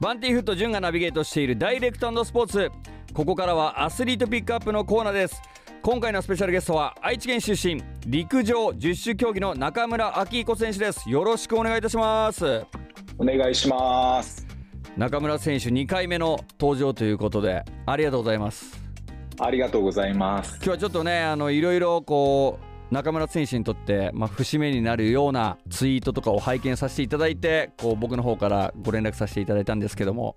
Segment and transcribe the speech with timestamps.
[0.00, 2.70] バンティーフット潤がナビゲートしているダイレクトスポーツ。
[3.12, 5.42] ここからはアスリートピックアップのコーナーです。
[5.82, 11.10] 今回のスペシャルゲストは愛知県出身陸上十種競技の中村明彦選手です。
[11.10, 12.64] よろしくお願いいたします。
[13.18, 14.46] お願いします。
[14.96, 18.80] 中村選手2回目の登場ということでありがとうございます。
[19.40, 20.54] ありがとうございます。
[20.58, 30.34] 今日はちょっとねあのいろいろこう中村選手にとって、まあ、節目になるようなツイートとかを拝見させていただいてこう僕の方からご連絡させていただいたんですけども、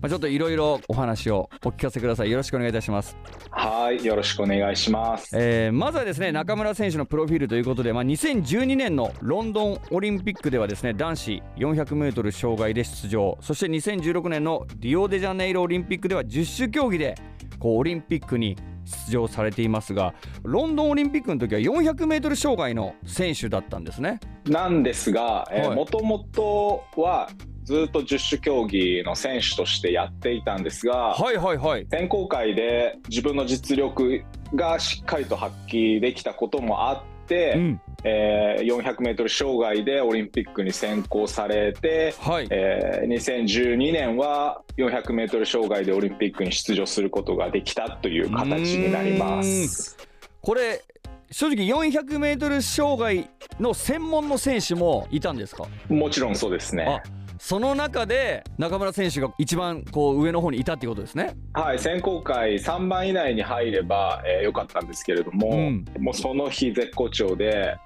[0.00, 2.30] まあ、ちょっといろいろお話をお聞かせください。
[2.30, 3.16] よろしくお願いいたします。
[3.50, 13.38] はいよろしくお願いします、えー、まずはですね中村選手のプロフィールということで、まあ、2012年のロンドンオリンピックではですね男子 400m 障害で出場。
[13.40, 17.14] そして2016年のリオデジャネイロオリンピックでは10種競技で
[17.58, 24.20] こうオリンピックに出場されていますがロンドンオリンピックの時は 400m 障害の選手だったんですね。
[24.46, 27.28] なんですがもともとは
[27.64, 49.96] ずっと十種競技の選手としてやっていたんですが、はいはいはい、選考会で自分の実力がしっかりと発揮できたこともあって、うん、えー、400m 障害でオリンピックに選考されて、はいえー、2012年は 400m 障害でオリンピックに出場することができたという形になります。
[50.40, 50.82] これ
[51.30, 55.66] 正直 400m 障害の専門の選手もいたんですか？
[55.88, 57.00] もちろんそうですね。
[57.44, 61.34] その中で中村選手が一番こう上の方にいたっていうことですね。
[61.54, 67.76] はい、選考会3番以内に入れば、えー、よかったんですけれども、うん、もうその日絶好調で、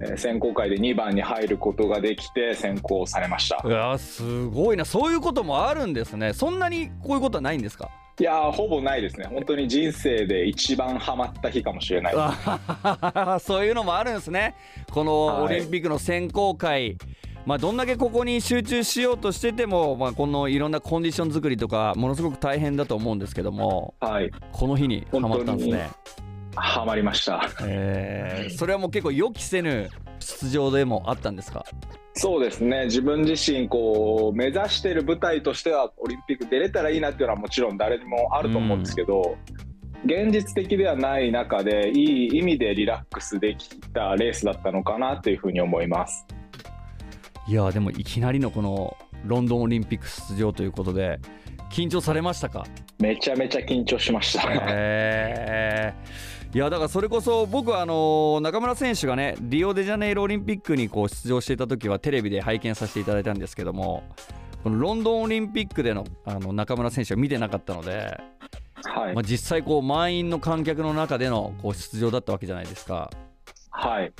[0.00, 3.62] えー、選考会で2番に入ることができて選考されました。
[3.64, 4.84] いやすごいな。
[4.84, 6.32] そういうこともあるんですね。
[6.32, 7.90] そんなにこういうことはないんですか？
[8.18, 9.26] いやほぼないですね。
[9.26, 12.14] 本当に人生で一番ハマった日かもしれない
[13.40, 14.56] そういうのもあるんですね。
[14.90, 16.98] このオリンピックの選考会、はい
[17.46, 25.90] まあ、どんだけここに集中しようとしてても、まあ、このいろんなコンディション作りとかものすごく大変だと思うんですけども、はい、この日にはまったんですね。
[26.56, 29.90] はまりました、えー、それはもう結構予期せぬ
[30.20, 31.66] 出場でもあったんですか？
[32.14, 39.36] そうですね自分自身こう目指している舞台としてはオリンピック出れたらいいなっていうのはもちろん誰にもあると思うんですけど、
[40.04, 46.24] うん、現実的ではない中でいい意味でリラックスできたレースだったのかなというふうに思います。
[47.46, 48.96] いやでもいきなりのこの
[49.26, 51.20] ロンドンオリンピック出場ということで
[51.70, 52.64] 緊張されましたか？
[52.98, 54.48] めちゃめちゃ緊張しました。
[54.50, 55.94] へ
[56.54, 64.04] いやだからそれこそ僕はあの中村選手がねリオデジャネイロオリンピックにこう出場していた時はテレビで拝見させていただいたんですけども
[64.62, 68.20] このロンドンオリンピックでのあの中村選手は見てなかったので、
[68.84, 69.14] はい。
[69.14, 73.10] まあ、実際こう満員の観客の中でのこう出場だったわけじゃないですか。
[73.76, 74.12] はい。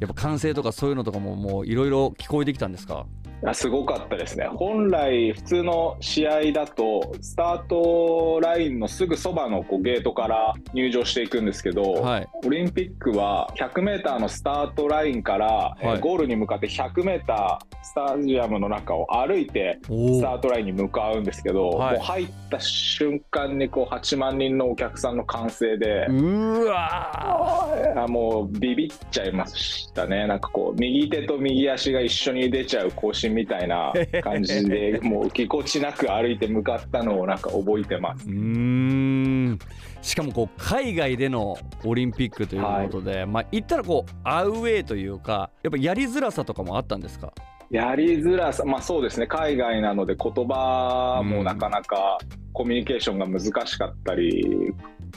[0.00, 3.06] やっぱ歓声とかそういうのとかももういろいろ聞こえてきたんですか？
[3.52, 4.46] すごかったですね。
[4.46, 30.26] 本来普通の試合だとスタートラインのすぐそばのこうゲートから入場していくんですけど、はい、オリンピックは 100m のスタートラインから、はい、ゴールに向かって 100m スタジアムの中を歩いてスタートラインに向かうんですけど、はい、もう入った瞬間にこう8万人のお客さんの歓声でうわもうビビっちゃいましたね。
[30.26, 38.28] なんかこう右手と右足が一緒に出ちゃう行進みたいな感じで もうぎこちなく歩いて向かったのをなんか覚えてます。
[38.28, 39.58] うん。
[40.02, 47.32] しかもこう海外でのオリンピックということで、はい、まあ言ったらこうアウェーというかやっぱやりづらさとかもあったんですか？
[47.70, 49.26] やりづらさまあそうですね。
[49.26, 52.18] 海外なので言葉もなかなか
[52.52, 54.72] コミュニケーションが難しかったり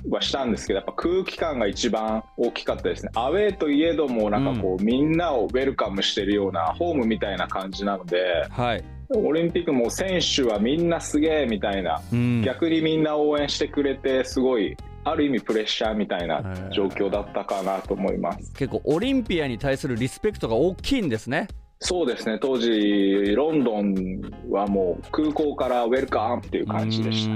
[0.09, 3.11] はしたんですけどやっぱ空気感が一番大きかったですね。
[3.15, 18.53] アウェーといえどもなんかこう、うん、みんなをウェルカムしてるようなホームみたいな感じなので、はい、オリンピックも選手はみんなすげえみたいな、うん、逆にみんな応援してくれてすごいある意味プレッシャーみたいな状況だったかなと思います。
[18.53, 21.47] 結構オリンピアに対するリスペクトが大きいんですね。
[21.79, 22.39] そうですね。
[22.41, 27.35] 当時ロンドンはもう空港からウェルカムっていう感じでした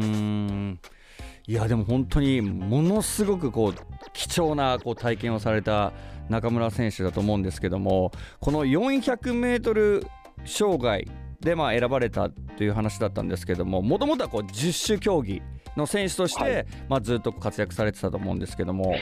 [1.48, 3.74] いやでも本当にものすごくこう
[4.14, 5.92] 貴重なこう体験をされた
[6.30, 10.06] 中村選手だと思うんですけどもこの 400m
[10.46, 11.08] 障害
[11.42, 15.42] でまあ選ばれたという話だったんですけどももともとはこう10種競技
[15.76, 18.96] の選手として、まあずっと活躍されてたと思うんですけども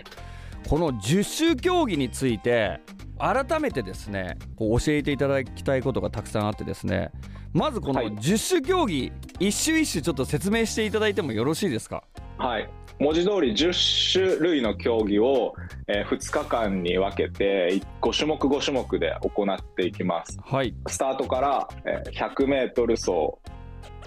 [0.68, 2.80] この10種競技について
[3.18, 7.12] 改めてですねこう教えていただきたいことがたくさんあってですね
[7.54, 12.04] まずこの10種競技、一種一種ちょっと説明していただいてもよろしいですか？
[12.40, 12.70] はい。
[13.00, 15.54] 文字通り10種類の競技を、
[15.88, 23.40] えー、2日間に分けて5種目5種目で行っていきます、はい、スタートから、えー、100m 走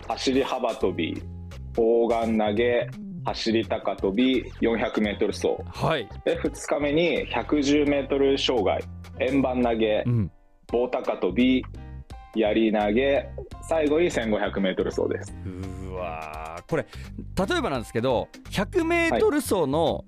[0.08, 1.23] 走り幅跳び、
[1.76, 2.88] 砲丸投げ、
[3.25, 5.56] 走り高跳び、400メートル走。
[5.70, 8.82] はい、で、2日目に110メートル障害、
[9.20, 10.31] 円盤投げう、ん、
[10.69, 11.64] 棒高跳び、
[12.34, 13.29] 槍投げ、
[13.62, 15.34] 最後に1500メートル走です。
[15.44, 16.62] うわー。
[16.69, 16.87] これ
[17.49, 20.05] 例えばなんですけど 100m 走の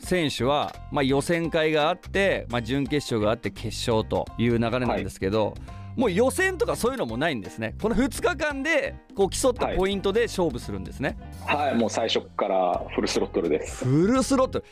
[0.00, 5.54] 選手は、まあ、予選会があって、まあ、準決勝があって決勝という流れなんですけど、
[5.96, 7.74] もう予選とかそういうのもないんですね。
[7.82, 13.84] この2日間でこう競ったポイントで勝負するんですね、はい、もう最初からフルスロットルです。
[13.84, 14.64] フルスロットル。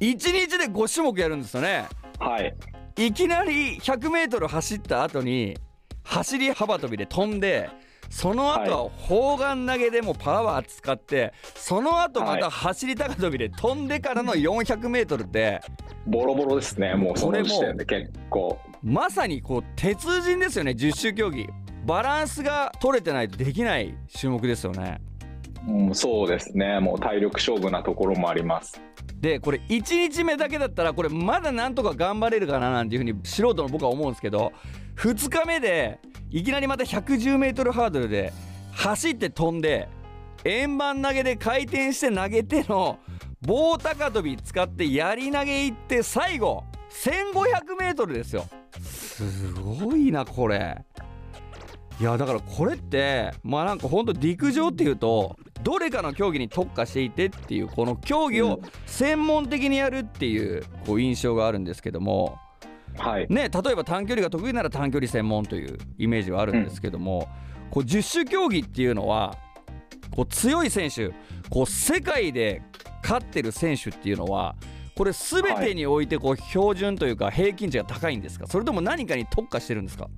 [0.00, 1.86] 1日で5種目やるんですよね。
[2.18, 2.54] はい、
[2.96, 5.56] いきなり 100m 走った後に
[6.08, 7.68] 走り幅跳びで飛んで
[8.08, 15.60] その後は砲丸投げでもパワー使ってその後また走り高跳びで飛んでからの 400m って
[16.06, 18.58] ボロボロですね、もうそこれ時点で結構。
[18.82, 21.46] まさにこう鉄人ですよね十種競技。
[21.84, 25.02] バランスが取れてないとできない種目ですよね。
[25.68, 28.80] うん、そうですね、もう体力勝負なところもあります。
[29.20, 34.52] でこれ1日目だけだったらこれまだなんとか頑張れるかななんていうふうに素人の僕は思うんですけど
[34.98, 38.32] 2日目でいきなりまた 110m ハードルで
[38.72, 39.88] 走って飛んで
[40.44, 42.98] 円盤投げで回転して投げての
[43.40, 48.46] 棒高跳び使って槍投げいって最後 1500m ですよ。
[48.82, 50.84] すごいなこれ。
[52.00, 62.38] いやだからこれってまあなんかほんと陸上っていうとどれかの競技に特化していてっていうこの競技を専門的にやるっていうこう印象があるんですけども
[62.98, 67.28] はい、ね例えば短距離が得意なら短距離専門というイメージはあるんですけども、
[67.70, 69.36] こう十種競技っていうのは
[70.10, 71.10] こう強い選手
[71.48, 72.62] こう世界で
[73.02, 74.56] 勝ってる選手っていうのは
[74.96, 78.46] これ全てにおいてこう標準というか平均値が高いんですか？
[78.48, 80.08] それとも何かに特化してるんですか？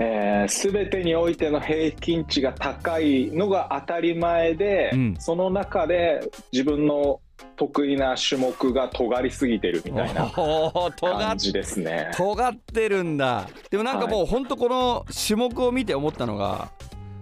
[0.00, 5.14] えー、全てにおいての平均値が高いのが当たり前で、うん。
[5.20, 7.20] その中で自分の
[7.56, 10.30] 得意な種目が尖りすぎてるみたいな
[11.00, 12.10] 感じですね。
[12.16, 16.70] 尖ってるんだでもなんかもうほんとこの種目を見て思ったのが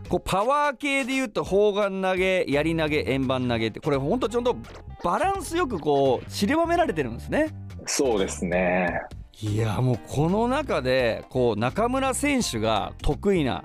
[0.09, 4.57] こうパワー系でいうと砲丸投げ槍投げ円盤投げってこれほんとちゃんと
[5.03, 7.49] バランスよくこう散りばめられてるんですね
[7.87, 9.01] そうですね。
[9.41, 13.65] いやもうこの中でこう中村選手が得意な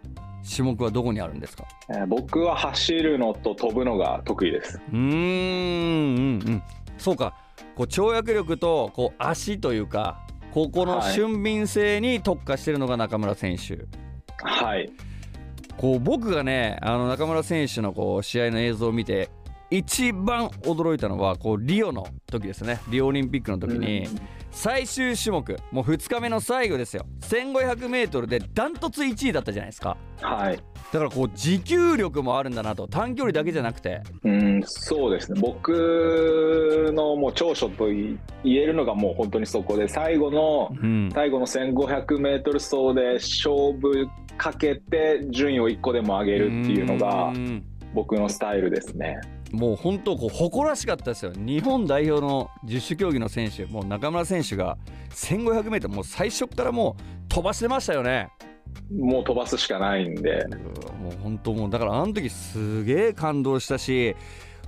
[0.56, 1.66] 種目はどこにあるんですか？
[1.90, 4.80] えー僕は走るのと飛ぶのが得意です。
[4.92, 6.64] うーんうんうん。
[6.98, 7.36] そうか。
[7.76, 10.20] こう跳躍力とこう足というか
[10.52, 13.86] ここのはい俊敏性に特化してるのが中村選手、
[14.42, 14.90] はい。
[15.78, 19.30] こう僕がねあの中村選手のこう試合の映像を見て
[19.70, 22.80] 一番驚いたのはこうリオの時ですね。
[22.90, 24.20] リオオリンピックの時にうん。
[24.50, 27.06] 最終種目もう2日目の最後ですよ。
[27.22, 29.98] 1500m でダントツ1位だったじゃないですか。
[30.22, 30.58] はい。
[30.92, 34.02] だからこう持久力もあるんだなと短距離だけじゃなくて。
[34.24, 35.40] うん、そうですね。
[35.42, 41.10] 僕のもう長所とい言えるのがもう本当にそこで、最後の、うん。
[41.14, 47.64] 最後の1500メートル走で勝負かけて順位を1個でも上げるっていうのがん。
[47.94, 49.20] 僕のスタイルですね。
[49.52, 51.32] もう本当こう誇らしかったですよ。
[51.36, 54.78] 日本代表の十種競技の選手もう中村選手が
[55.12, 58.30] 1500m もう最初からもう飛ばしてましたよね。
[58.92, 60.46] もう飛ばすしかないんで、
[61.02, 64.16] もう本当もうだからあの時すげえ感動したし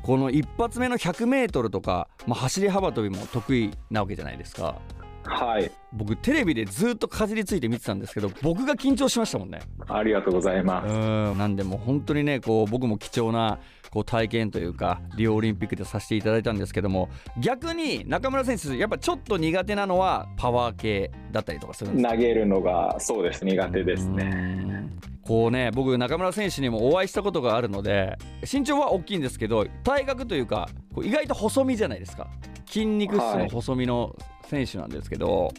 [0.02, 4.82] この一発目の 100m とか、まあ、走り幅跳びも得意なわけじゃないですか
[5.30, 5.72] はい。
[5.94, 10.94] 僕テレビでずっとかじりついて見てたんですけど僕が緊張しましたもんねありがとうございます。
[10.94, 10.98] う
[11.34, 13.60] んなんでもう本当にねこう僕も貴重な
[13.90, 17.10] こう体験というかリオオリンピックでさせていただいたんですけども
[17.40, 22.12] 逆に中村選手やっぱちょっと苦手なのはパワー系だったりとかするんですか？
[22.12, 24.24] 投げるのがそうです苦手ですね。
[24.26, 24.90] ね。
[25.24, 28.18] こうね僕中村選手にもお会いしたことがあるので
[28.52, 32.28] 身長は大きいんですけど体格というかこう意外と細身じゃないですか
[32.68, 34.16] 筋肉質の細身の
[34.50, 35.54] 選手なんですけど、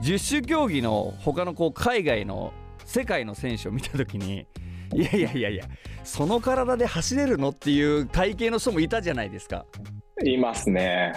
[0.00, 2.52] 十種競技の他のこう海外の
[2.84, 4.46] 世界の選手を見た時に
[4.92, 5.64] いやいやいやいや
[6.04, 9.64] その体で走れるのっていう体型の人もいたじゃないですか。
[10.24, 11.12] いますね。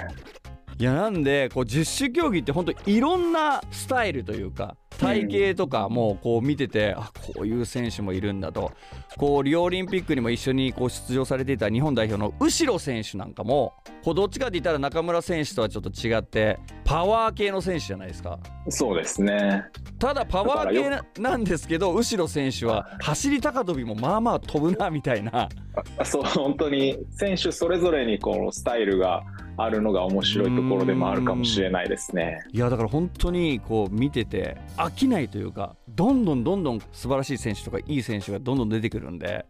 [0.79, 8.71] いやなんでこう十種競技って本当いろんなスタイルというか体型とかもこう見てて、あこういう選手もいるんだと。
[9.15, 18.39] こうリオオリンピックにも一緒にこう出場されていた日本代表の後ろ選手なんかもこうどっちかって言ったら中村選手とはちょっと違ってパワー系の選手じゃないですか。
[18.69, 19.65] そうですね。
[19.99, 25.49] ただパワー系ななんですけど後ろ選手は走り高跳びもまあまあ飛ぶなみたいな。
[25.97, 29.23] あそう本当に選手それぞれにこのスタイルが
[29.57, 32.39] あるのが面白いところでもあるかもしれないですね。
[32.51, 39.45] いやだから本当にこう見てて飽きないというかどんどんどんどん素晴らしい選手とかいい選手がどんどん出てくるんで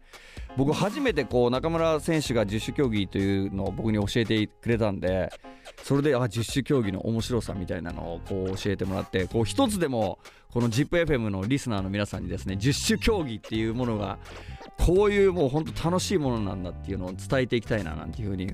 [0.56, 5.30] 僕初めてこう中村選手が十種競技というのを僕に教えてくれたんで
[5.84, 10.18] それであ十種競技の面白さみたいなのをこう教えてもらってこう一つでも
[10.50, 14.18] この ZIPFM のリスナーの皆さんにですね十種競技っていうものが
[14.78, 18.52] こういうもう本当楽しいものなんだっていうのを伝えていきたいななんていうふうに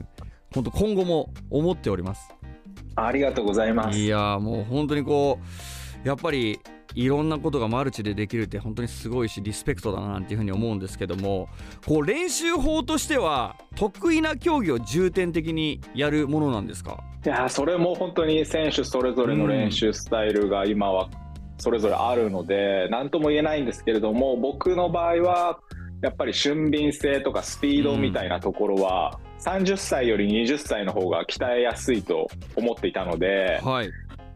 [0.54, 2.30] 本当今後も思っております。
[2.96, 3.99] ありがとうございます。
[3.99, 5.40] いやもう本当にこ
[6.04, 6.61] うやっぱり
[6.94, 11.49] いろんなことがマルチでできるって本当にすごいしリスペクトだななんていうふうに思うんですけども
[11.84, 17.02] こう練習法としては得意な競技を重点的にやるものなんですか？
[17.26, 21.08] いやそれも本当に選手それぞれの練習スタイルが今は
[21.58, 25.58] それぞれあるので何とも言えないんですけれども僕の場合は
[26.02, 33.90] やっぱり俊敏性とかスピードみたいなところは、30歳より20歳の方が鍛えやすいと思っていたので、はい、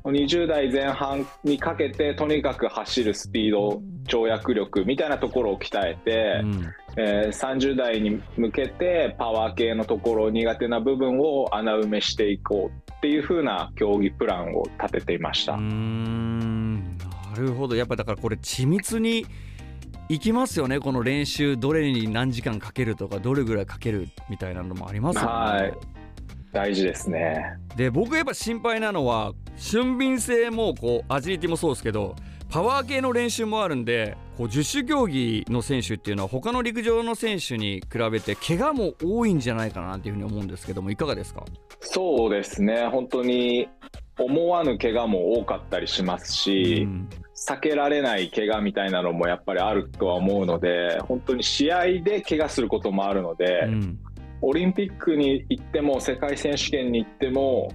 [0.04, 15.54] 20代前半にかけてとにかく走るスピード跳躍力みたいなところを鍛えて、うん、えー、30代に向けてパワー系のところ苦手な部分を穴埋めしていこうっていう風な競技プランを立てていました。
[15.54, 16.98] うん。
[16.98, 17.76] なるほど。
[17.76, 19.24] やっぱだからこれ緻密に
[20.08, 25.28] いきますよねこの練習どれに何時間かけるとかどれぐらいかけるみたいなのもありますよね。
[25.28, 25.74] はい。
[26.50, 27.58] 大事ですね。
[27.76, 32.16] で僕やっぱ心配なのは俊敏性もこうアジリティもそうですけど
[32.48, 41.44] パワー系の練習もあるんでこう十種競技の選手っていうのは他の陸上の選手に比べて怪我も多いんじゃないかなっていうふうに思うんですけどもいかがですか？
[41.80, 42.86] そうですね。
[42.86, 43.68] 本当に
[44.18, 53.98] 思わぬ怪我も多かったりしますし、うん、避けられない怪我みたいなのもやっぱりあるとは思うので本当に試合で怪我することもあるので、うん、
[54.40, 57.72] オリンピックに行っても世界選手権に行っても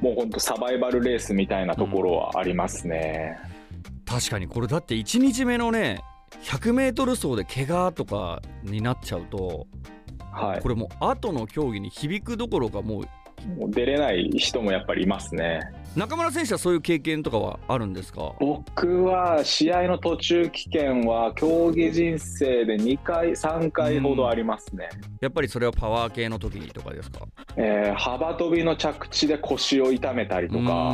[0.00, 3.38] もう本当サバイバルレースみたいなところはありますね、
[3.72, 6.02] うん、確かにこれだって1日目のね
[6.42, 9.66] 100m 走で怪我とかになっちゃうと、
[10.32, 13.04] はい、これもう後の競技に響くどころかもう
[13.68, 15.60] 出れない人もやっぱりいますね。
[15.96, 18.34] 中村選手はそういう経験とかはあるんですか？
[18.40, 24.88] 僕は試合の途中棄権は競技人生で2回3回ほどありますね、
[25.20, 27.20] やっぱりそれはパワー系の時とかですか、
[27.56, 30.92] えー、幅跳びの着地で腰を痛めたりとか。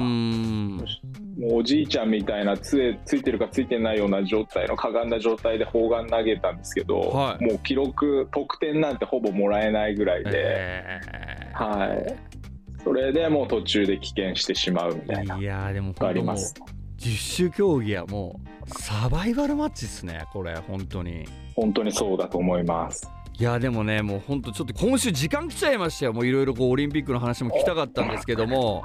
[1.40, 12.16] もうおじいちゃんみたいな杖ついてるかついてないような状態のかがんだ状態で砲丸投げたんですけど、はい、もう記録得点なんてほぼもらえないぐらいで、えー、はい。
[12.83, 15.38] それでもう途中で棄権してしまうみたいな。
[15.38, 16.54] いやでもあります。
[16.97, 21.26] 十種競技はもうサバイバルマッチですねこれ本当に。
[21.57, 26.12] 本当にそうだと思いますいやでもねもう本当ちょっと今週時間来ちゃいましたよ。
[26.12, 28.85] もういろいろこうオリンピックの話も聞きたかったんですけども。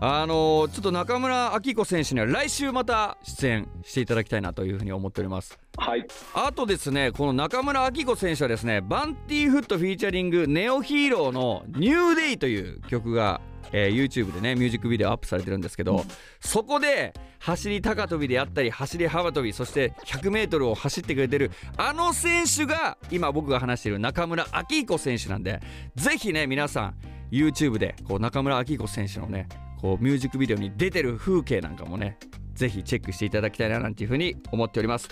[0.00, 5.58] あのー、ちょっと中村明子選手には来週また出演していただきたいなというふうに思っております。
[5.78, 6.06] はい。
[6.34, 13.40] あとですねこの中村明子選手はですねバンティーフットフィーチャリングネオヒーローの「ニューデイという曲が
[13.72, 16.04] えー、YouTube でねミュージックビデオアップされてるんですけど、
[16.40, 25.60] そこで走り高跳びであったり走り幅跳びそして 100m を走ってくれてるあの選手が今僕が話している中村明彦選手なんで
[25.94, 26.94] ぜひね皆さん
[27.30, 29.48] YouTube でこう中村明彦選手のね
[29.80, 32.18] こうミュージックビデオに出てる風景なんかもね
[32.54, 35.08] ぜひチェックしていただきたいななんていうふうに思っております。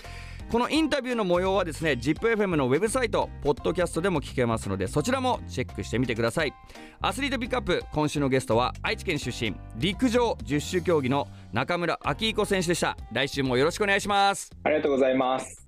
[0.51, 6.53] このインタビューの模様はですね ZIPFM のウェブサイトポッドキャストでも聞けますのでそちらもチェックしてみてください。
[7.01, 12.95] アスリートピックアップ今週のゲストは愛知県出身陸上十種競技の中村明彦選手でした。
[13.11, 14.49] 来週もよろしくお願いします。
[14.63, 15.66] ありがとうございます。